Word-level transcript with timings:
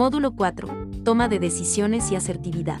Módulo 0.00 0.34
4. 0.34 0.88
Toma 1.04 1.28
de 1.28 1.38
decisiones 1.38 2.10
y 2.10 2.16
asertividad. 2.16 2.80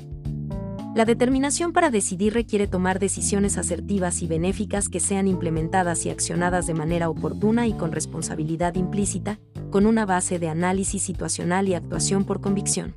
La 0.94 1.04
determinación 1.04 1.74
para 1.74 1.90
decidir 1.90 2.32
requiere 2.32 2.66
tomar 2.66 2.98
decisiones 2.98 3.58
asertivas 3.58 4.22
y 4.22 4.26
benéficas 4.26 4.88
que 4.88 5.00
sean 5.00 5.28
implementadas 5.28 6.06
y 6.06 6.08
accionadas 6.08 6.66
de 6.66 6.72
manera 6.72 7.10
oportuna 7.10 7.66
y 7.66 7.74
con 7.74 7.92
responsabilidad 7.92 8.74
implícita, 8.74 9.38
con 9.68 9.84
una 9.84 10.06
base 10.06 10.38
de 10.38 10.48
análisis 10.48 11.02
situacional 11.02 11.68
y 11.68 11.74
actuación 11.74 12.24
por 12.24 12.40
convicción. 12.40 12.94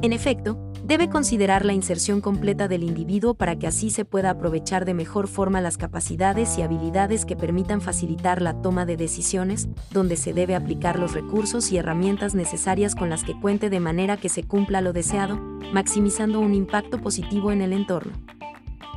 En 0.00 0.14
efecto, 0.14 0.65
debe 0.86 1.08
considerar 1.08 1.64
la 1.64 1.72
inserción 1.72 2.20
completa 2.20 2.68
del 2.68 2.84
individuo 2.84 3.34
para 3.34 3.58
que 3.58 3.66
así 3.66 3.90
se 3.90 4.04
pueda 4.04 4.30
aprovechar 4.30 4.84
de 4.84 4.94
mejor 4.94 5.26
forma 5.26 5.60
las 5.60 5.78
capacidades 5.78 6.56
y 6.58 6.62
habilidades 6.62 7.24
que 7.24 7.34
permitan 7.34 7.80
facilitar 7.80 8.40
la 8.40 8.62
toma 8.62 8.86
de 8.86 8.96
decisiones, 8.96 9.68
donde 9.90 10.16
se 10.16 10.32
debe 10.32 10.54
aplicar 10.54 10.98
los 10.98 11.12
recursos 11.12 11.72
y 11.72 11.78
herramientas 11.78 12.36
necesarias 12.36 12.94
con 12.94 13.10
las 13.10 13.24
que 13.24 13.38
cuente 13.40 13.68
de 13.68 13.80
manera 13.80 14.16
que 14.16 14.28
se 14.28 14.44
cumpla 14.44 14.80
lo 14.80 14.92
deseado, 14.92 15.36
maximizando 15.72 16.38
un 16.38 16.54
impacto 16.54 17.00
positivo 17.00 17.50
en 17.50 17.62
el 17.62 17.72
entorno. 17.72 18.12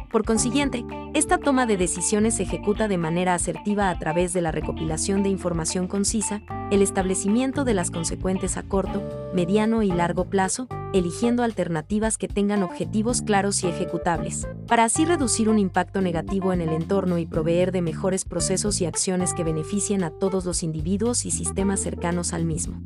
Por 0.10 0.26
consiguiente, 0.26 0.84
esta 1.14 1.38
toma 1.38 1.68
de 1.68 1.78
decisiones 1.78 2.38
se 2.38 2.44
ejecuta 2.44 2.88
de 2.88 2.98
manera 2.98 3.36
asertiva 3.36 3.92
a 3.92 4.00
través 4.00 4.34
de 4.34 4.42
la 4.42 4.52
recopilación 4.52 5.22
de 5.22 5.30
información 5.30 5.88
concisa, 5.88 6.42
el 6.72 6.82
establecimiento 6.82 7.64
de 7.64 7.76
las 7.76 7.92
consecuentes 7.92 8.58
a 8.58 8.64
corto, 8.64 9.04
mediano 9.36 9.84
y 9.84 9.92
largo 9.92 10.26
plazo, 10.26 10.68
eligiendo 10.94 11.44
alternativas 11.44 12.18
que 12.18 12.28
tengan 12.28 12.64
objetivos 12.64 13.22
claros 13.22 13.64
y 13.64 13.68
ejecutables, 13.68 14.48
para 14.68 14.86
así 14.86 15.06
reducir 15.06 15.48
un 15.48 15.60
impacto 15.60 16.02
negativo 16.02 16.54
en 16.54 16.62
el 16.62 16.70
entorno 16.70 17.20
y 17.20 17.28
proveer 17.28 17.72
de 17.72 17.84
mejores 17.84 18.26
procesos 18.26 18.82
y 18.82 18.86
acciones 18.86 19.36
que 19.36 19.44
beneficien 19.44 20.04
a 20.04 20.10
todos 20.10 20.44
los 20.44 20.64
individuos 20.64 21.28
y 21.28 21.32
sistemas 21.32 21.82
cercanos 21.82 22.34
al 22.34 22.46
mismo. 22.46 22.82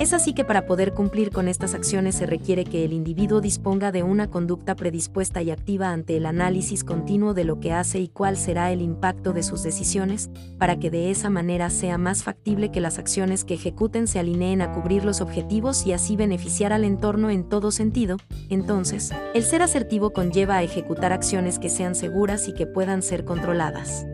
Es 0.00 0.12
así 0.12 0.32
que 0.32 0.44
para 0.44 0.64
poder 0.64 0.94
cumplir 0.94 1.30
con 1.30 1.48
estas 1.48 1.74
acciones 1.74 2.14
se 2.14 2.24
requiere 2.24 2.64
que 2.64 2.84
el 2.84 2.92
individuo 2.92 3.40
disponga 3.40 3.90
de 3.90 4.04
una 4.04 4.30
conducta 4.30 4.76
predispuesta 4.76 5.42
y 5.42 5.50
activa 5.50 5.90
ante 5.90 6.16
el 6.16 6.26
análisis 6.26 6.84
continuo 6.84 7.34
de 7.34 7.44
lo 7.44 7.58
que 7.58 7.72
hace 7.72 7.98
y 7.98 8.08
cuál 8.08 8.36
será 8.36 8.70
el 8.70 8.80
impacto 8.80 9.32
de 9.32 9.42
sus 9.42 9.64
decisiones, 9.64 10.30
para 10.56 10.78
que 10.78 10.90
de 10.90 11.10
esa 11.10 11.30
manera 11.30 11.68
sea 11.68 11.98
más 11.98 12.22
factible 12.22 12.70
que 12.70 12.80
las 12.80 12.98
acciones 12.98 13.44
que 13.44 13.54
ejecuten 13.54 14.06
se 14.06 14.20
alineen 14.20 14.62
a 14.62 14.72
cubrir 14.72 15.04
los 15.04 15.20
objetivos 15.20 15.84
y 15.84 15.92
así 15.92 16.14
beneficiar 16.14 16.72
al 16.72 16.84
entorno 16.84 17.28
en 17.30 17.48
todo 17.48 17.72
sentido. 17.72 18.18
Entonces, 18.50 19.10
el 19.34 19.42
ser 19.42 19.62
asertivo 19.62 20.10
conlleva 20.12 20.58
a 20.58 20.62
ejecutar 20.62 21.12
acciones 21.12 21.58
que 21.58 21.70
sean 21.70 21.96
seguras 21.96 22.46
y 22.46 22.54
que 22.54 22.66
puedan 22.66 23.02
ser 23.02 23.24
controladas. 23.24 24.06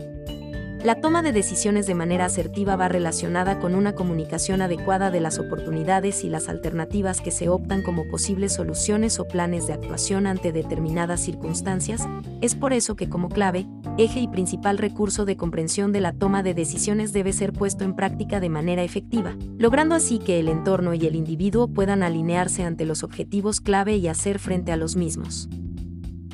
La 0.84 0.96
toma 0.96 1.22
de 1.22 1.32
decisiones 1.32 1.86
de 1.86 1.94
manera 1.94 2.26
asertiva 2.26 2.76
va 2.76 2.88
relacionada 2.88 3.58
con 3.58 3.74
una 3.74 3.94
comunicación 3.94 4.60
adecuada 4.60 5.10
de 5.10 5.18
las 5.18 5.38
oportunidades 5.38 6.24
y 6.24 6.28
las 6.28 6.50
alternativas 6.50 7.22
que 7.22 7.30
se 7.30 7.48
optan 7.48 7.82
como 7.82 8.06
posibles 8.06 8.52
soluciones 8.52 9.18
o 9.18 9.26
planes 9.26 9.66
de 9.66 9.72
actuación 9.72 10.26
ante 10.26 10.52
determinadas 10.52 11.20
circunstancias, 11.20 12.06
es 12.42 12.54
por 12.54 12.74
eso 12.74 12.96
que 12.96 13.08
como 13.08 13.30
clave, 13.30 13.66
eje 13.96 14.20
y 14.20 14.28
principal 14.28 14.76
recurso 14.76 15.24
de 15.24 15.38
comprensión 15.38 15.90
de 15.90 16.02
la 16.02 16.12
toma 16.12 16.42
de 16.42 16.52
decisiones 16.52 17.14
debe 17.14 17.32
ser 17.32 17.54
puesto 17.54 17.84
en 17.84 17.96
práctica 17.96 18.38
de 18.38 18.50
manera 18.50 18.82
efectiva, 18.82 19.38
logrando 19.56 19.94
así 19.94 20.18
que 20.18 20.38
el 20.38 20.48
entorno 20.48 20.92
y 20.92 21.06
el 21.06 21.16
individuo 21.16 21.66
puedan 21.66 22.02
alinearse 22.02 22.62
ante 22.62 22.84
los 22.84 23.02
objetivos 23.04 23.62
clave 23.62 23.96
y 23.96 24.06
hacer 24.06 24.38
frente 24.38 24.70
a 24.70 24.76
los 24.76 24.96
mismos. 24.96 25.48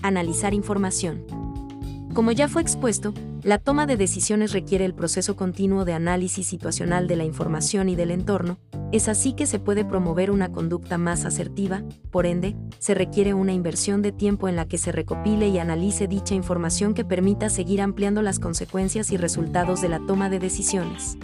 Analizar 0.02 0.54
información. 0.54 1.39
Como 2.14 2.32
ya 2.32 2.48
fue 2.48 2.60
expuesto, 2.60 3.14
la 3.44 3.58
toma 3.58 3.86
de 3.86 3.96
decisiones 3.96 4.52
requiere 4.52 4.84
el 4.84 4.94
proceso 4.94 5.36
continuo 5.36 5.84
de 5.84 5.92
análisis 5.92 6.46
situacional 6.46 7.06
de 7.06 7.14
la 7.14 7.24
información 7.24 7.88
y 7.88 7.94
del 7.94 8.10
entorno, 8.10 8.58
es 8.90 9.08
así 9.08 9.32
que 9.32 9.46
se 9.46 9.60
puede 9.60 9.84
promover 9.84 10.32
una 10.32 10.50
conducta 10.50 10.98
más 10.98 11.24
asertiva, 11.24 11.84
por 12.10 12.26
ende, 12.26 12.56
se 12.80 12.94
requiere 12.94 13.32
una 13.32 13.52
inversión 13.52 14.02
de 14.02 14.10
tiempo 14.10 14.48
en 14.48 14.56
la 14.56 14.66
que 14.66 14.78
se 14.78 14.90
recopile 14.90 15.48
y 15.48 15.58
analice 15.58 16.08
dicha 16.08 16.34
información 16.34 16.94
que 16.94 17.04
permita 17.04 17.48
seguir 17.48 17.80
ampliando 17.80 18.22
las 18.22 18.40
consecuencias 18.40 19.12
y 19.12 19.16
resultados 19.16 19.80
de 19.80 19.90
la 19.90 20.00
toma 20.04 20.28
de 20.28 20.40
decisiones. 20.40 21.16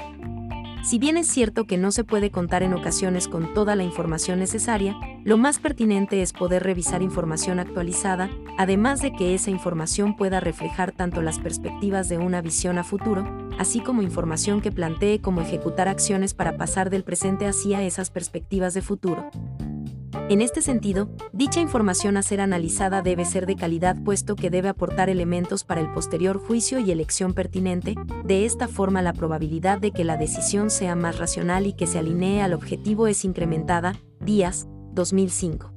Si 0.87 1.01
bien 1.01 1.17
es 1.17 1.27
cierto 1.27 1.65
que 1.65 1.79
no 1.79 1.91
se 1.91 2.05
puede 2.05 2.31
contar 2.31 2.63
en 2.63 2.73
ocasiones 2.73 3.27
con 3.27 3.53
toda 3.55 3.75
la 3.75 3.83
información 3.83 4.39
necesaria, 4.39 4.95
lo 5.25 5.37
más 5.37 5.59
pertinente 5.59 6.23
es 6.23 6.33
poder 6.33 6.63
revisar 6.63 7.03
información 7.03 7.59
actualizada, 7.59 8.31
además 8.57 9.03
de 9.03 9.11
que 9.11 9.35
esa 9.35 9.51
información 9.51 10.17
pueda 10.17 10.39
reflejar 10.39 10.93
tanto 10.93 11.23
las 11.23 11.41
perspectivas 11.41 12.09
de 12.09 12.19
una 12.19 12.41
visión 12.41 12.79
a 12.79 12.85
futuro, 12.85 13.27
así 13.59 13.81
como 13.81 14.01
información 14.01 14.61
que 14.61 14.71
plantee 14.71 15.21
cómo 15.21 15.41
ejecutar 15.41 15.89
acciones 15.89 16.35
para 16.35 16.57
pasar 16.57 16.89
del 16.89 17.03
presente 17.03 17.49
hacia 17.49 17.83
esas 17.83 18.11
perspectivas 18.11 18.73
de 18.73 18.83
futuro. 18.83 19.29
En 20.29 20.43
este 20.43 20.61
sentido, 20.61 21.09
dicha 21.33 21.61
información 21.61 22.17
a 22.17 22.23
ser 22.23 22.41
analizada 22.41 23.01
debe 23.01 23.25
ser 23.25 23.47
de 23.47 23.55
calidad 23.55 23.97
puesto 24.03 24.35
que 24.35 24.51
debe 24.51 24.69
aportar 24.69 25.09
elementos 25.09 25.63
para 25.63 25.81
el 25.81 25.93
posterior 25.93 26.39
juicio 26.39 26.81
y 26.81 26.91
elección 26.91 27.33
pertinente, 27.33 27.95
de 28.25 28.45
esta 28.45 28.67
forma 28.67 29.03
la 29.03 29.13
probabilidad 29.13 29.79
de 29.79 29.93
que 29.93 30.03
la 30.03 30.17
decisión 30.17 30.71
sea 30.71 30.97
más 30.97 31.19
racional 31.19 31.69
y 31.69 31.75
que 31.75 31.87
se 31.87 32.01
alinee 32.01 32.43
al 32.43 32.55
objetivo 32.55 33.07
es 33.07 33.25
incrementada. 33.25 33.95
Díaz, 34.19 34.67
2005. 34.95 35.73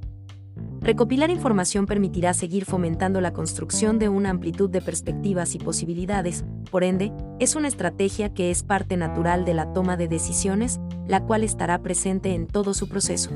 Recopilar 0.81 1.29
información 1.29 1.85
permitirá 1.85 2.33
seguir 2.33 2.65
fomentando 2.65 3.21
la 3.21 3.33
construcción 3.33 3.99
de 3.99 4.09
una 4.09 4.31
amplitud 4.31 4.67
de 4.71 4.81
perspectivas 4.81 5.53
y 5.53 5.59
posibilidades, 5.59 6.43
por 6.71 6.83
ende, 6.83 7.11
es 7.39 7.55
una 7.55 7.67
estrategia 7.67 8.33
que 8.33 8.49
es 8.49 8.63
parte 8.63 8.97
natural 8.97 9.45
de 9.45 9.53
la 9.53 9.73
toma 9.73 9.95
de 9.95 10.07
decisiones, 10.07 10.79
la 11.07 11.23
cual 11.23 11.43
estará 11.43 11.83
presente 11.83 12.33
en 12.33 12.47
todo 12.47 12.73
su 12.73 12.89
proceso. 12.89 13.29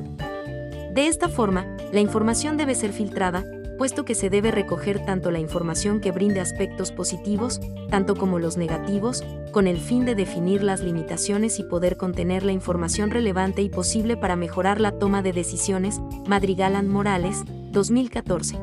De 0.93 1.07
esta 1.07 1.27
forma, 1.27 1.65
la 1.91 2.01
información 2.01 2.55
debe 2.55 2.75
ser 2.75 2.93
filtrada, 2.93 3.43
puesto 3.79 4.05
que 4.05 4.13
se 4.13 4.29
debe 4.29 4.51
recoger 4.51 5.03
tanto 5.03 5.31
la 5.31 5.39
información 5.39 5.99
que 5.99 6.11
brinde 6.11 6.39
aspectos 6.39 6.91
positivos, 6.91 7.59
tanto 7.89 8.15
como 8.15 8.37
los 8.37 8.57
negativos, 8.57 9.23
con 9.51 9.65
el 9.65 9.79
fin 9.79 10.05
de 10.05 10.13
definir 10.13 10.61
las 10.61 10.81
limitaciones 10.81 11.57
y 11.57 11.63
poder 11.63 11.97
contener 11.97 12.43
la 12.43 12.51
información 12.51 13.09
relevante 13.09 13.63
y 13.63 13.69
posible 13.69 14.17
para 14.17 14.35
mejorar 14.35 14.79
la 14.79 14.91
toma 14.99 15.23
de 15.23 15.33
decisiones. 15.33 15.99
Madrigalan 16.27 16.87
Morales, 16.87 17.41
2014. 17.71 18.59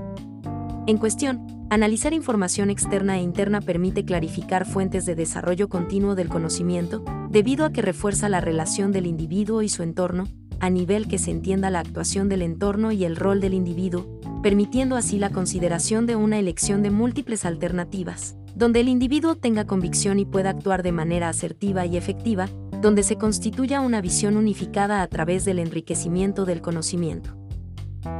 En 0.86 0.98
cuestión, 0.98 1.66
analizar 1.68 2.12
información 2.12 2.70
externa 2.70 3.18
e 3.18 3.22
interna 3.22 3.60
permite 3.60 4.04
clarificar 4.04 4.66
fuentes 4.66 5.04
de 5.04 5.16
desarrollo 5.16 5.68
continuo 5.68 6.14
del 6.14 6.28
conocimiento, 6.28 7.04
debido 7.28 7.64
a 7.64 7.72
que 7.72 7.82
refuerza 7.82 8.28
la 8.28 8.40
relación 8.40 8.92
del 8.92 9.06
individuo 9.06 9.62
y 9.62 9.68
su 9.68 9.82
entorno, 9.82 10.28
a 10.60 10.70
nivel 10.70 11.08
que 11.08 11.18
se 11.18 11.30
entienda 11.30 11.70
la 11.70 11.80
actuación 11.80 12.28
del 12.28 12.42
entorno 12.42 12.92
y 12.92 13.04
el 13.04 13.16
rol 13.16 13.40
del 13.40 13.54
individuo, 13.54 14.20
permitiendo 14.42 14.96
así 14.96 15.18
la 15.18 15.30
consideración 15.30 16.06
de 16.06 16.16
una 16.16 16.38
elección 16.38 16.82
de 16.82 16.90
múltiples 16.90 17.44
alternativas, 17.44 18.36
donde 18.54 18.80
el 18.80 18.88
individuo 18.88 19.34
tenga 19.34 19.66
convicción 19.66 20.18
y 20.18 20.24
pueda 20.24 20.50
actuar 20.50 20.82
de 20.82 20.92
manera 20.92 21.28
asertiva 21.28 21.86
y 21.86 21.96
efectiva, 21.96 22.48
donde 22.80 23.02
se 23.02 23.16
constituya 23.16 23.80
una 23.80 24.00
visión 24.00 24.36
unificada 24.36 25.02
a 25.02 25.06
través 25.08 25.44
del 25.44 25.58
enriquecimiento 25.58 26.44
del 26.44 26.60
conocimiento 26.60 27.40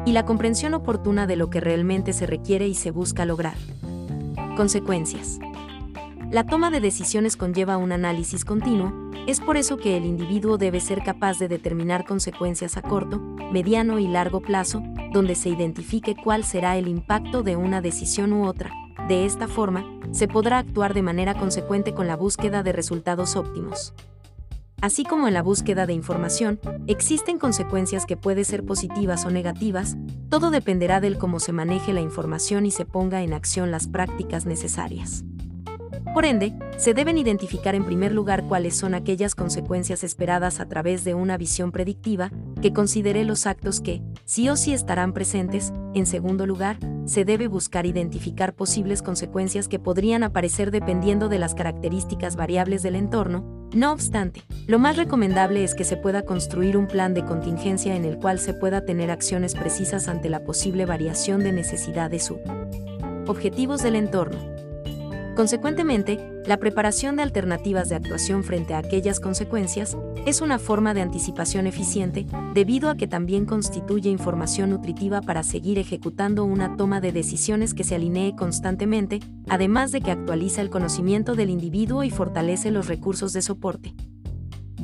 y 0.05 0.13
la 0.13 0.25
comprensión 0.25 0.75
oportuna 0.75 1.27
de 1.27 1.37
lo 1.37 1.51
que 1.51 1.61
realmente 1.61 2.13
se 2.13 2.27
requiere 2.27 2.69
y 2.69 2.75
se 2.75 2.91
busca 2.91 3.25
lograr. 3.25 3.57
Consecuencias. 4.57 5.39
La 6.31 6.47
toma 6.47 6.71
de 6.71 6.81
decisiones 6.81 7.37
conlleva 7.37 7.77
un 7.77 7.93
análisis 7.93 8.45
continuo, 8.45 9.10
es 9.31 9.41
por 9.41 9.57
eso 9.57 9.77
que 9.77 9.97
el 9.97 10.07
individuo 10.07 10.59
debe 10.59 10.81
ser 10.81 11.05
capaz 11.05 11.39
de 11.39 11.47
determinar 11.47 12.05
consecuencias 12.05 12.77
a 12.77 12.83
corto, 12.83 13.21
mediano 13.53 14.01
y 14.01 14.09
largo 14.09 14.41
plazo, 14.41 14.83
donde 15.13 15.37
se 15.37 15.49
identifique 15.49 16.17
cuál 16.17 16.43
será 16.43 16.77
el 16.77 16.89
impacto 16.89 17.45
de 17.45 17.55
una 17.55 17.81
decisión 17.81 18.33
u 18.33 18.47
otra. 18.47 18.73
De 19.07 19.27
esta 19.27 19.47
forma, 19.47 19.85
se 20.11 20.27
podrá 20.27 20.59
actuar 20.59 20.95
de 20.95 21.03
manera 21.03 21.35
consecuente 21.35 21.95
con 21.95 22.09
la 22.09 22.17
búsqueda 22.17 22.65
de 22.65 22.73
resultados 22.73 23.37
óptimos. 23.37 23.95
Así 24.81 25.05
como 25.05 25.29
en 25.29 25.35
la 25.35 25.43
búsqueda 25.43 25.87
de 25.87 25.93
información, 25.93 26.59
existen 26.89 27.39
consecuencias 27.39 28.07
que 28.07 28.17
pueden 28.17 28.45
ser 28.45 28.65
positivas 28.65 29.25
o 29.27 29.31
negativas, 29.31 29.97
todo 30.29 30.51
dependerá 30.51 31.01
del 31.01 31.19
cómo 31.19 31.39
se 31.39 31.53
maneje 31.53 31.93
la 31.93 32.01
información 32.01 32.67
y 32.67 32.73
se 32.73 32.85
ponga 32.85 33.23
en 33.23 33.33
acción 33.35 33.71
las 33.71 33.87
prácticas 33.87 34.47
necesarias. 34.47 35.25
Por 36.15 36.25
ende, 36.25 36.55
se 36.77 36.95
deben 36.95 37.19
identificar 37.19 37.75
en 37.75 37.85
primer 37.85 38.13
lugar 38.13 38.45
cuáles 38.49 38.77
son 38.77 38.95
aquellas 38.95 39.35
consecuencias 39.35 40.03
esperadas 40.03 40.59
a 40.59 40.67
través 40.67 41.05
de 41.05 41.15
una 41.15 41.37
visión 41.37 41.73
predictiva, 41.73 42.31
que 42.61 42.73
considere 42.73 43.25
los 43.25 43.47
actos 43.47 43.81
que, 43.81 44.03
sí 44.25 44.49
o 44.49 44.57
sí 44.57 44.73
estarán 44.73 45.13
presentes, 45.13 45.73
en 45.95 46.07
segundo 46.07 46.47
lugar, 46.47 46.79
se 47.05 47.25
debe 47.25 47.49
buscar 47.49 47.87
identificar 47.87 48.55
posibles 48.55 49.03
consecuencias 49.03 49.69
que 49.69 49.79
podrían 49.79 50.23
aparecer 50.23 50.71
dependiendo 50.71 51.29
de 51.29 51.39
las 51.39 51.55
características 51.55 52.37
variables 52.37 52.83
del 52.83 52.97
entorno, 52.97 53.61
no 53.73 53.93
obstante, 53.93 54.43
lo 54.67 54.81
más 54.81 54.97
recomendable 54.97 55.63
es 55.63 55.77
que 55.77 55.85
se 55.85 55.97
pueda 55.97 56.23
construir 56.23 56.77
un 56.77 56.89
plan 56.89 57.15
de 57.15 57.25
contingencia 57.25 57.95
en 57.95 58.05
el 58.05 58.19
cual 58.19 58.41
se 58.41 58.53
pueda 58.53 58.85
tener 58.85 59.13
acciones 59.13 59.55
precisas 59.55 60.09
ante 60.09 60.29
la 60.29 60.45
posible 60.45 60.87
variación 60.87 61.45
de 61.45 61.53
necesidad 61.53 62.11
de 62.11 62.19
su 62.19 62.39
objetivos 63.27 63.83
del 63.83 63.95
entorno. 63.95 64.60
Consecuentemente, 65.41 66.19
la 66.45 66.59
preparación 66.59 67.17
de 67.17 67.23
alternativas 67.23 67.89
de 67.89 67.95
actuación 67.95 68.45
frente 68.45 68.75
a 68.75 68.79
aquellas 68.79 69.21
consecuencias 69.21 69.97
es 70.27 70.43
una 70.43 70.59
forma 70.59 70.93
de 70.93 71.01
anticipación 71.01 71.67
eficiente, 71.67 72.27
debido 72.53 72.91
a 72.91 72.95
que 72.95 73.09
también 73.09 73.47
constituye 73.47 74.11
información 74.11 74.69
nutritiva 74.69 75.23
para 75.23 75.43
seguir 75.43 75.79
ejecutando 75.79 76.45
una 76.45 76.77
toma 76.77 77.01
de 77.01 77.13
decisiones 77.13 77.73
que 77.73 77.85
se 77.85 77.95
alinee 77.95 78.37
constantemente, 78.37 79.21
además 79.49 79.93
de 79.93 80.03
que 80.03 80.11
actualiza 80.11 80.61
el 80.61 80.69
conocimiento 80.69 81.35
del 81.35 81.49
individuo 81.49 82.05
y 82.05 82.11
fortalece 82.11 82.71
los 82.71 82.87
recursos 82.87 83.33
de 83.33 83.41
soporte. 83.41 83.95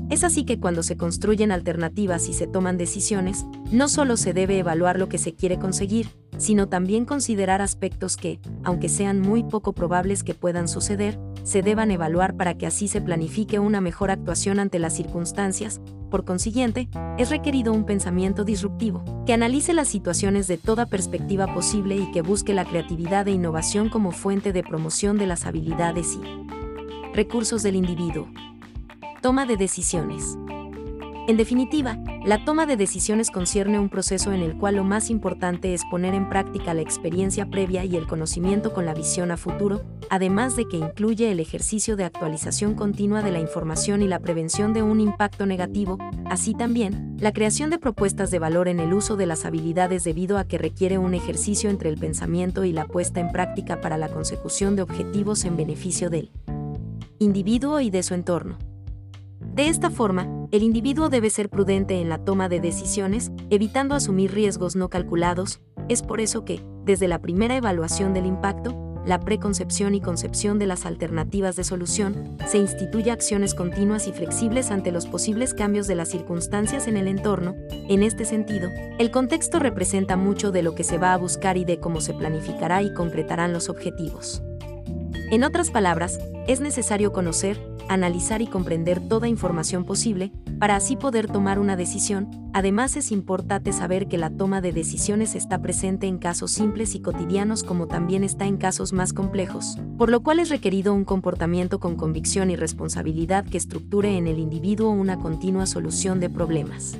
Es 0.08 0.22
así 0.22 0.44
que 0.44 0.60
cuando 0.60 0.84
se 0.84 0.96
construyen 0.96 1.50
alternativas 1.50 2.28
y 2.28 2.32
se 2.32 2.46
toman 2.46 2.78
decisiones, 2.78 3.44
no 3.72 3.88
solo 3.88 4.16
se 4.16 4.32
debe 4.32 4.58
evaluar 4.58 5.00
lo 5.00 5.08
que 5.08 5.18
se 5.18 5.34
quiere 5.34 5.58
conseguir, 5.58 6.08
sino 6.38 6.68
también 6.68 7.04
considerar 7.04 7.60
aspectos 7.60 8.16
que, 8.16 8.38
aunque 8.62 8.88
sean 8.88 9.20
muy 9.20 9.42
poco 9.42 9.72
probables 9.72 10.22
que 10.22 10.34
puedan 10.34 10.68
suceder, 10.68 11.18
se 11.42 11.62
deban 11.62 11.90
evaluar 11.90 12.36
para 12.36 12.56
que 12.56 12.66
así 12.66 12.86
se 12.86 13.00
planifique 13.00 13.58
una 13.58 13.80
mejor 13.80 14.12
actuación 14.12 14.60
ante 14.60 14.78
las 14.78 14.94
circunstancias. 14.94 15.80
Por 16.08 16.24
consiguiente, 16.24 16.88
es 17.18 17.30
requerido 17.30 17.72
un 17.72 17.84
pensamiento 17.84 18.44
disruptivo, 18.44 19.04
que 19.26 19.32
analice 19.32 19.72
las 19.72 19.88
situaciones 19.88 20.46
de 20.46 20.56
toda 20.56 20.86
perspectiva 20.86 21.52
posible 21.52 21.96
y 21.96 22.12
que 22.12 22.22
busque 22.22 22.54
la 22.54 22.64
creatividad 22.64 23.26
e 23.26 23.32
innovación 23.32 23.88
como 23.88 24.12
fuente 24.12 24.52
de 24.52 24.62
promoción 24.62 25.18
de 25.18 25.26
las 25.26 25.46
habilidades 25.46 26.14
y 26.14 26.46
recursos 27.12 27.64
del 27.64 27.74
individuo. 27.74 28.28
Toma 29.26 29.44
de 29.44 29.56
decisiones. 29.56 30.38
En 31.26 31.36
definitiva, 31.36 31.98
la 32.24 32.44
toma 32.44 32.64
de 32.64 32.76
decisiones 32.76 33.32
concierne 33.32 33.76
un 33.76 33.88
proceso 33.88 34.32
en 34.32 34.40
el 34.40 34.56
cual 34.56 34.76
lo 34.76 34.84
más 34.84 35.10
importante 35.10 35.74
es 35.74 35.84
poner 35.90 36.14
en 36.14 36.28
práctica 36.28 36.74
la 36.74 36.82
experiencia 36.82 37.46
previa 37.46 37.84
y 37.84 37.96
el 37.96 38.06
conocimiento 38.06 38.72
con 38.72 38.86
la 38.86 38.94
visión 38.94 39.32
a 39.32 39.36
futuro, 39.36 39.82
además 40.10 40.54
de 40.54 40.68
que 40.68 40.76
incluye 40.76 41.32
el 41.32 41.40
ejercicio 41.40 41.96
de 41.96 42.04
actualización 42.04 42.76
continua 42.76 43.20
de 43.20 43.32
la 43.32 43.40
información 43.40 44.00
y 44.00 44.06
la 44.06 44.20
prevención 44.20 44.72
de 44.72 44.84
un 44.84 45.00
impacto 45.00 45.44
negativo, 45.44 45.98
así 46.26 46.54
también, 46.54 47.16
la 47.18 47.32
creación 47.32 47.68
de 47.70 47.80
propuestas 47.80 48.30
de 48.30 48.38
valor 48.38 48.68
en 48.68 48.78
el 48.78 48.94
uso 48.94 49.16
de 49.16 49.26
las 49.26 49.44
habilidades 49.44 50.04
debido 50.04 50.38
a 50.38 50.44
que 50.44 50.56
requiere 50.56 50.98
un 50.98 51.14
ejercicio 51.14 51.68
entre 51.68 51.88
el 51.88 51.98
pensamiento 51.98 52.62
y 52.62 52.70
la 52.70 52.86
puesta 52.86 53.18
en 53.18 53.32
práctica 53.32 53.80
para 53.80 53.98
la 53.98 54.08
consecución 54.08 54.76
de 54.76 54.82
objetivos 54.82 55.44
en 55.44 55.56
beneficio 55.56 56.10
del 56.10 56.30
individuo 57.18 57.80
y 57.80 57.90
de 57.90 58.04
su 58.04 58.14
entorno. 58.14 58.56
De 59.56 59.68
esta 59.68 59.88
forma, 59.88 60.28
el 60.52 60.62
individuo 60.62 61.08
debe 61.08 61.30
ser 61.30 61.48
prudente 61.48 61.98
en 62.02 62.10
la 62.10 62.18
toma 62.18 62.50
de 62.50 62.60
decisiones, 62.60 63.32
evitando 63.48 63.94
asumir 63.94 64.34
riesgos 64.34 64.76
no 64.76 64.90
calculados, 64.90 65.62
es 65.88 66.02
por 66.02 66.20
eso 66.20 66.44
que, 66.44 66.60
desde 66.84 67.08
la 67.08 67.22
primera 67.22 67.56
evaluación 67.56 68.12
del 68.12 68.26
impacto, 68.26 68.76
la 69.06 69.18
preconcepción 69.18 69.94
y 69.94 70.02
concepción 70.02 70.58
de 70.58 70.66
las 70.66 70.84
alternativas 70.84 71.56
de 71.56 71.64
solución, 71.64 72.36
se 72.46 72.58
instituye 72.58 73.10
acciones 73.10 73.54
continuas 73.54 74.06
y 74.08 74.12
flexibles 74.12 74.70
ante 74.70 74.92
los 74.92 75.06
posibles 75.06 75.54
cambios 75.54 75.86
de 75.86 75.94
las 75.94 76.10
circunstancias 76.10 76.86
en 76.86 76.98
el 76.98 77.08
entorno. 77.08 77.54
En 77.70 78.02
este 78.02 78.26
sentido, 78.26 78.68
el 78.98 79.10
contexto 79.10 79.58
representa 79.58 80.18
mucho 80.18 80.52
de 80.52 80.62
lo 80.62 80.74
que 80.74 80.84
se 80.84 80.98
va 80.98 81.14
a 81.14 81.16
buscar 81.16 81.56
y 81.56 81.64
de 81.64 81.80
cómo 81.80 82.02
se 82.02 82.12
planificará 82.12 82.82
y 82.82 82.92
concretarán 82.92 83.54
los 83.54 83.70
objetivos. 83.70 84.42
En 85.30 85.44
otras 85.44 85.70
palabras, 85.70 86.20
es 86.46 86.60
necesario 86.60 87.14
conocer, 87.14 87.58
analizar 87.88 88.42
y 88.42 88.46
comprender 88.46 89.00
toda 89.00 89.28
información 89.28 89.84
posible, 89.84 90.32
para 90.58 90.76
así 90.76 90.96
poder 90.96 91.26
tomar 91.26 91.58
una 91.58 91.76
decisión. 91.76 92.28
Además 92.52 92.96
es 92.96 93.12
importante 93.12 93.72
saber 93.72 94.08
que 94.08 94.18
la 94.18 94.30
toma 94.30 94.60
de 94.60 94.72
decisiones 94.72 95.34
está 95.34 95.60
presente 95.60 96.06
en 96.06 96.18
casos 96.18 96.50
simples 96.50 96.94
y 96.94 97.00
cotidianos 97.00 97.62
como 97.62 97.86
también 97.86 98.24
está 98.24 98.46
en 98.46 98.56
casos 98.56 98.92
más 98.92 99.12
complejos, 99.12 99.78
por 99.98 100.10
lo 100.10 100.22
cual 100.22 100.38
es 100.38 100.48
requerido 100.48 100.94
un 100.94 101.04
comportamiento 101.04 101.80
con 101.80 101.96
convicción 101.96 102.50
y 102.50 102.56
responsabilidad 102.56 103.44
que 103.44 103.58
estructure 103.58 104.16
en 104.16 104.26
el 104.26 104.38
individuo 104.38 104.90
una 104.90 105.18
continua 105.18 105.66
solución 105.66 106.20
de 106.20 106.30
problemas. 106.30 106.98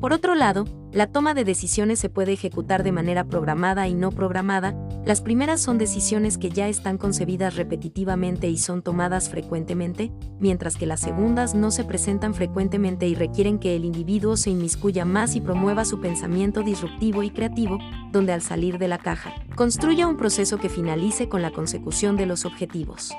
Por 0.00 0.14
otro 0.14 0.34
lado, 0.34 0.64
la 0.92 1.08
toma 1.08 1.34
de 1.34 1.44
decisiones 1.44 1.98
se 1.98 2.08
puede 2.08 2.32
ejecutar 2.32 2.82
de 2.82 2.90
manera 2.90 3.24
programada 3.24 3.86
y 3.86 3.92
no 3.92 4.10
programada. 4.10 4.74
Las 5.04 5.20
primeras 5.20 5.60
son 5.60 5.76
decisiones 5.76 6.38
que 6.38 6.48
ya 6.48 6.68
están 6.68 6.96
concebidas 6.96 7.56
repetitivamente 7.56 8.48
y 8.48 8.56
son 8.56 8.80
tomadas 8.80 9.28
frecuentemente, 9.28 10.10
mientras 10.38 10.76
que 10.76 10.86
las 10.86 11.00
segundas 11.00 11.54
no 11.54 11.70
se 11.70 11.84
presentan 11.84 12.32
frecuentemente 12.32 13.06
y 13.08 13.14
requieren 13.14 13.58
que 13.58 13.76
el 13.76 13.84
individuo 13.84 14.38
se 14.38 14.48
inmiscuya 14.48 15.04
más 15.04 15.36
y 15.36 15.42
promueva 15.42 15.84
su 15.84 16.00
pensamiento 16.00 16.62
disruptivo 16.62 17.22
y 17.22 17.30
creativo, 17.30 17.78
donde 18.10 18.32
al 18.32 18.40
salir 18.40 18.78
de 18.78 18.88
la 18.88 18.98
caja, 18.98 19.34
construya 19.54 20.06
un 20.06 20.16
proceso 20.16 20.56
que 20.56 20.70
finalice 20.70 21.28
con 21.28 21.42
la 21.42 21.50
consecución 21.50 22.16
de 22.16 22.24
los 22.24 22.46
objetivos. 22.46 23.12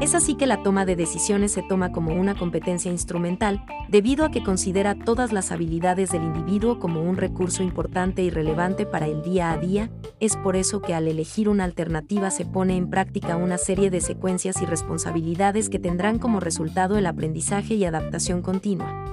Es 0.00 0.14
así 0.14 0.34
que 0.34 0.46
la 0.46 0.62
toma 0.62 0.84
de 0.84 0.96
decisiones 0.96 1.52
se 1.52 1.62
toma 1.62 1.92
como 1.92 2.14
una 2.14 2.34
competencia 2.34 2.90
instrumental, 2.90 3.64
debido 3.88 4.24
a 4.24 4.30
que 4.30 4.42
considera 4.42 4.96
todas 4.96 5.32
las 5.32 5.52
habilidades 5.52 6.10
del 6.10 6.24
individuo 6.24 6.80
como 6.80 7.02
un 7.02 7.16
recurso 7.16 7.62
importante 7.62 8.22
y 8.22 8.30
relevante 8.30 8.86
para 8.86 9.06
el 9.06 9.22
día 9.22 9.52
a 9.52 9.58
día, 9.58 9.90
es 10.18 10.36
por 10.36 10.56
eso 10.56 10.82
que 10.82 10.94
al 10.94 11.06
elegir 11.06 11.48
una 11.48 11.64
alternativa 11.64 12.30
se 12.30 12.44
pone 12.44 12.76
en 12.76 12.90
práctica 12.90 13.36
una 13.36 13.56
serie 13.56 13.88
de 13.90 14.00
secuencias 14.00 14.60
y 14.60 14.66
responsabilidades 14.66 15.68
que 15.68 15.78
tendrán 15.78 16.18
como 16.18 16.40
resultado 16.40 16.98
el 16.98 17.06
aprendizaje 17.06 17.74
y 17.74 17.84
adaptación 17.84 18.42
continua. 18.42 19.04